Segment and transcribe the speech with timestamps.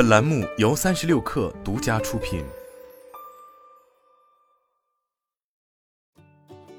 [0.00, 2.42] 本栏目由三十六氪独家出品。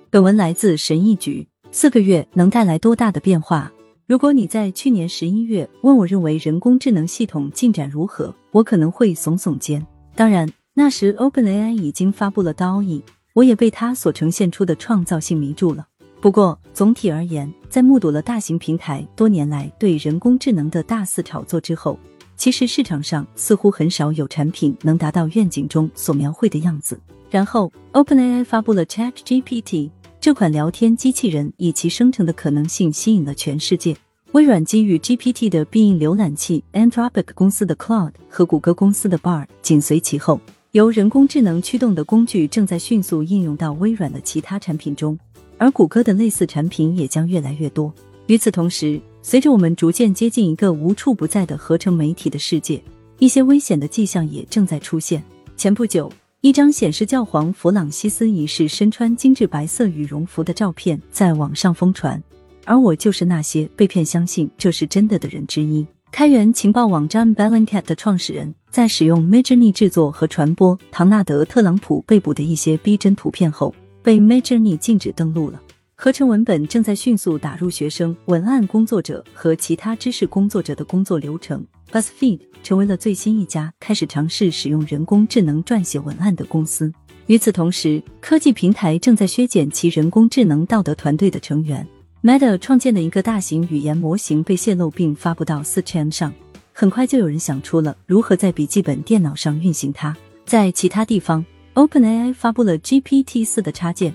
[0.09, 1.47] 本文来自神意局。
[1.71, 3.71] 四个月能带来多大的变化？
[4.07, 9.85] 如果你在去年十一月问我认为人工智能系统进展如何，我可能会耸耸肩。
[10.15, 13.03] 当然，那时 OpenAI 已经发布了 DALL-E，
[13.33, 15.85] 我也被它所呈现出的创造性迷住了。
[16.19, 21.99] 不过，总体而言，在目睹了大型平台多年来对人工智能的大肆炒作之后，
[22.41, 26.99] 其实市场上似乎很少有产品能达到愿景中所描绘的样子。
[27.29, 29.91] 然后，OpenAI 发布了 ChatGPT。
[30.19, 33.95] 这款聊天机器人以其生成的可能性吸引了全世界。
[34.31, 40.41] 微软基于 GPT 的必应浏览器，Anthropic 公司的 Cloud 和谷歌公司的 Bar 紧随其后。
[40.71, 45.15] 由人工智能驱动的工具正在迅速应用到微软的其他产品中，
[45.59, 47.93] 而谷歌的类似产品也将越来越多。
[48.25, 52.81] 与此同时，随着我们逐渐接近一个无处不在的合成媒体的世界，
[53.19, 55.23] 一些危险的迹象也正在出现。
[55.55, 56.11] 前不久。
[56.43, 62.19] 一张显示教皇弗朗西斯一世身穿精致白色羽绒服的照片在网上疯传，
[62.65, 65.85] 而我就是那些被骗相信这是真的的人之一。
[66.11, 75.61] 开源情报网站 Bellingcat 的创始人在使用 Midjourney 制作和传播唐纳德·特朗普被捕的一些逼真图片后，被 Midjourney 禁止登录了。
[76.03, 81.63] 合成文本正在迅速打入学生、文案工作者和其他知识工作者的工作流程。
[81.91, 86.91] BuzzFeed 成为了最新一家开始尝试使用人工智能撰写文案的公司。
[87.27, 91.87] 与此同时，科技平台正在削减其人工智能道德团队的成员。
[92.23, 96.33] Meta 创建的一个大型语言模型被泄露并发布到 4chan 上，
[96.73, 100.17] 很快就有人想出了如何在笔记本电脑上运行它。
[100.47, 104.11] 在其他地方，OpenAI 发布了 GPT-4 的插件。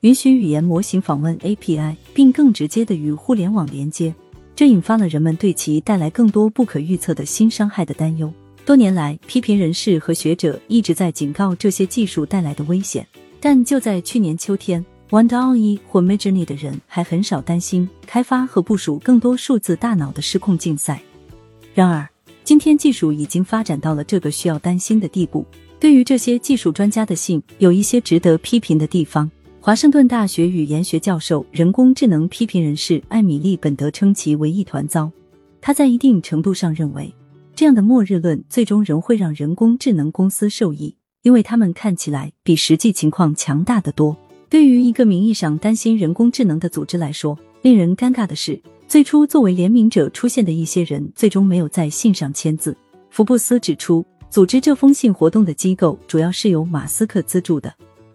[0.00, 4.14] 允许语言模型访问 API，并更直接的与互联网连接，
[4.56, 8.32] 这引发了人们对其带来更多不可预测的新伤害的担忧。
[8.64, 13.06] 多年来，批评人士和学者一直在警告这些技术带来的危险，
[13.40, 21.02] 但就在去年秋天，One DALL-E 或 m a j o r n e y 的人还很少担心开发和部署更多数字大脑的失控竞赛。
[21.74, 22.08] 然而，
[22.42, 25.44] 今天技术已经发展到了这个需要担心的地步。
[25.78, 29.30] 对于这些技术专家的信，有一些值得批评的地方。
[29.62, 35.12] 华盛顿大学语言学教授、人工智能批评人士艾米丽·本德称其为一团糟。
[35.60, 37.14] 他在一定程度上认为，
[37.54, 44.16] 这样的末日论最终仍会让人工智能公司受益，因为他们看起来比实际情况强大的多。
[44.48, 52.74] 对于一个名义上担心人工智能的组织来说，令人尴尬的是，最初作为联名者出现的一些人最终没有在信上签字。
[53.10, 57.70] 福布斯指出，组织这封信活动的机构主要是由马斯克资助的。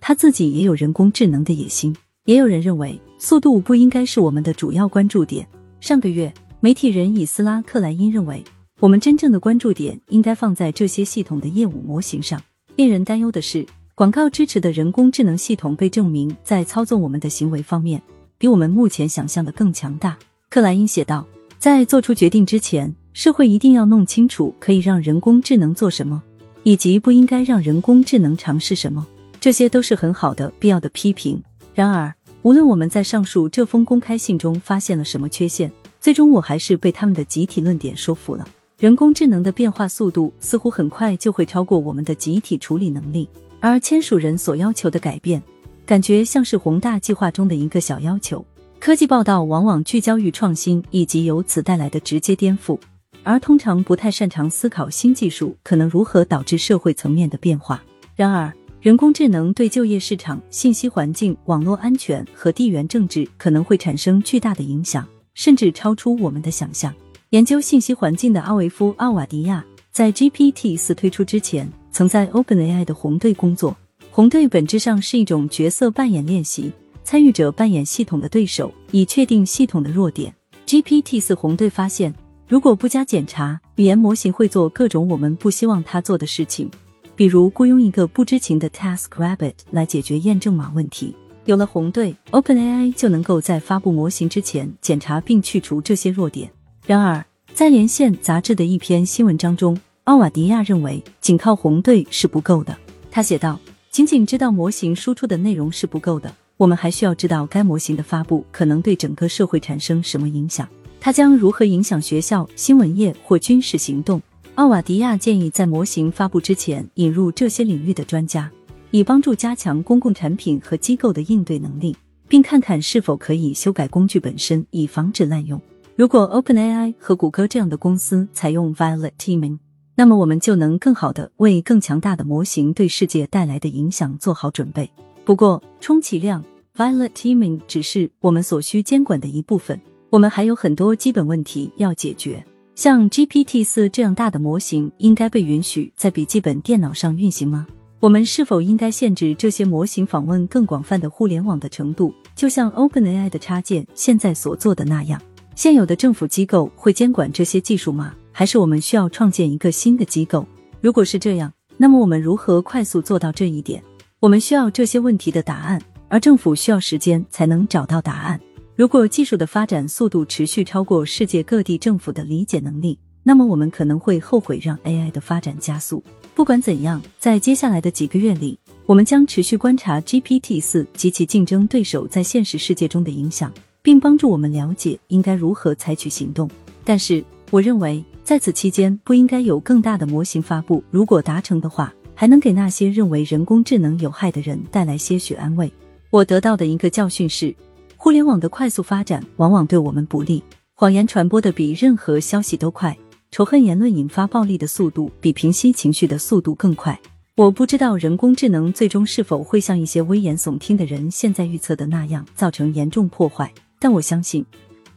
[0.08, 1.92] 他自己也有人工智能的野心，
[2.26, 5.48] 也有人认为速度不应该是我们的主要关注点。
[5.80, 8.44] 上个月，媒体人以斯拉克莱因认为，
[8.80, 12.40] 我们真正的关注点应该放在这些系统的业务模型上。
[12.76, 13.66] 令人担忧的是，
[13.96, 18.00] 广告支持的人工智能系统被证明在操纵我们的行为方面，
[18.38, 20.16] 比我们目前想象的更强大。
[20.52, 21.26] 克莱因写道，
[21.58, 26.22] 在做出决定之前，社会一定要弄清楚可以让人工智能做什么，
[26.62, 29.08] 以及不应该让人工智能尝试什么。
[29.46, 31.40] 这些都是很好的、必要的批评。
[31.76, 32.12] 然而，
[32.42, 38.48] 无论我们在上述这封公开信中发现了什么缺陷，最终我还是被他们的集体论点说服了。
[38.80, 43.30] 人工智能的变化速度似乎很快就会超过我们的集体处理能力，
[43.60, 45.40] 而签署人所要求的改变，
[45.86, 48.44] 感觉像是宏大计划中的一个小要求。
[48.80, 52.80] 科技报道往往聚焦于创新以及由此带来的直接颠覆，
[53.22, 57.84] 而通常不太擅长思考新技术可能如何导致社会层面的变化。
[58.16, 58.52] 然而，
[58.86, 65.04] 人工智能对就业市场、信息环境、网络安全和地缘政治可能会产生巨大的影响，
[65.34, 66.94] 甚至超出我们的想象。
[67.32, 73.76] 研究信息环境的阿维夫·奥瓦迪亚在 GPT 四推出之前，曾在 OpenAI 的红队工作。
[74.12, 76.72] 红队本质上是一种角色扮演练习，
[77.04, 80.32] 参与者扮演系统的对手，以确定系统的弱点。
[80.68, 82.14] GPT 四红队发现，
[82.48, 86.70] 如果不加检查，语言模型会做各种我们不希望它做的事情。
[87.16, 91.16] 比如雇佣一个不知情的 TaskRabbit 来解决验证码问题。
[91.46, 96.50] 有了红队，OpenAI 就能够在发布模型之前检查并去除这些弱点。
[96.86, 97.24] 然而，
[97.54, 102.76] 在《连线》杂志的一篇新文章中，奥瓦迪亚认为仅靠红队是不够的。
[103.10, 103.58] 他写道
[103.90, 110.68] ：“仅仅知道模型输出的内容是不够的，我们还需要知道该模型的发布可能对整个社会产生什么影响，
[111.00, 114.22] 它将如何影响学校、新闻业或军事行动。”
[114.56, 118.50] 奥瓦迪亚建议在模型发布之前引入这些领域的专家，
[118.92, 121.94] 以帮助加强公共产品和机构的应对能力，
[122.30, 125.62] 并看看是否可以修改工具本身，以防止滥用。
[125.98, 129.60] 如果 OpenAI 和谷歌这样的公司采用 Violet Teaming，
[129.94, 134.90] 那么我们就能更好的为更强大的模型对世界带来的影响做好准备。
[135.26, 136.42] 不过，充其量
[136.78, 139.82] Violet Teaming 只是我们所需监管的一部分，
[140.12, 142.46] 我们还有很多基本问题要解决。
[142.76, 147.66] 像 GPT 四这样大的模型，应该被允许在笔记本电脑上运行吗？
[148.02, 155.20] 我们是否应该限制这些模型访问更广泛的互联网的程度，就像 OpenAI 的插件现在所做的那样？
[155.56, 158.14] 现有的政府机构会监管这些技术吗？
[158.34, 160.46] 还是我们需要创建一个新的机构？
[160.82, 163.82] 如果是这样，那么我们如何快速做到这一点？
[164.20, 168.38] 我们需要这些问题的答案，而政府需要时间才能找到答案。
[168.78, 176.04] 如果技术的发展速度持续超过世界各地政府的理解能力，那么我们可能会后悔让 AI 的发展加速。
[176.34, 183.50] 不管怎样，在接下来的几个月里，我们将持续观察 GPT 四及其竞争对手在现实世界中的影响，
[183.82, 186.50] 并帮助我们了解应该如何采取行动。
[186.84, 190.84] 但是，我认为在此期间不应该有更大的模型发布。
[190.92, 195.72] 如果达成的话，还能给那些认为人工智能有害的人带来些许安慰。
[196.10, 197.56] 我得到的一个教训是。
[197.98, 200.44] 互联网的快速发展往往对我们不利，
[200.74, 202.96] 谎言传播的比任何消息都快，
[203.32, 207.00] 仇恨言论引发暴力的速度比平息情绪的速度更快。
[207.36, 214.46] 我不知道人工智能最终是否会像一些危言耸听的人现在预测的那样造成严重破坏，但我相信，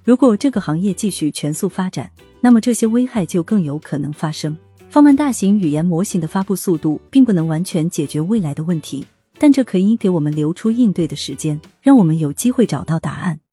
[0.05, 2.11] 如果这个行业继续全速发展，
[2.41, 4.57] 那么这些危害就更有可能发生。
[4.91, 9.05] 放慢大型语言模型的发布速度，并不能完全解决未来的问题。
[9.39, 13.39] 但这可以给我们留出应对的时间，让我们有机会找到答案。